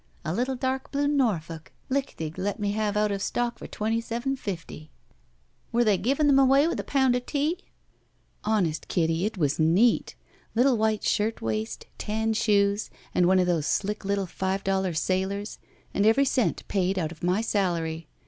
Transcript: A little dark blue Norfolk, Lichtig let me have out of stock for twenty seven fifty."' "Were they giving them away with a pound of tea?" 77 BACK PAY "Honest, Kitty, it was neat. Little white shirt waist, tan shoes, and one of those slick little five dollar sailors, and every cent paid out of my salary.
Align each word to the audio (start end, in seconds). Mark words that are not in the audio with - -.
A 0.25 0.33
little 0.33 0.55
dark 0.55 0.91
blue 0.91 1.07
Norfolk, 1.07 1.71
Lichtig 1.87 2.35
let 2.39 2.59
me 2.59 2.71
have 2.71 2.97
out 2.97 3.11
of 3.11 3.21
stock 3.21 3.59
for 3.59 3.67
twenty 3.67 4.01
seven 4.01 4.35
fifty."' 4.35 4.89
"Were 5.71 5.83
they 5.83 5.99
giving 5.99 6.25
them 6.25 6.39
away 6.39 6.67
with 6.67 6.79
a 6.79 6.83
pound 6.83 7.15
of 7.15 7.27
tea?" 7.27 7.51
77 7.51 7.61
BACK 7.61 7.67
PAY 8.43 8.51
"Honest, 8.51 8.87
Kitty, 8.87 9.25
it 9.27 9.37
was 9.37 9.59
neat. 9.59 10.15
Little 10.55 10.75
white 10.79 11.03
shirt 11.03 11.39
waist, 11.39 11.85
tan 11.99 12.33
shoes, 12.33 12.89
and 13.13 13.27
one 13.27 13.37
of 13.37 13.45
those 13.45 13.67
slick 13.67 14.03
little 14.03 14.25
five 14.25 14.63
dollar 14.63 14.95
sailors, 14.95 15.59
and 15.93 16.03
every 16.03 16.25
cent 16.25 16.67
paid 16.67 16.97
out 16.97 17.11
of 17.11 17.21
my 17.21 17.41
salary. 17.41 18.07